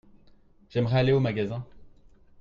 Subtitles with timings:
[0.71, 1.63] J'aimerais aller au magasin.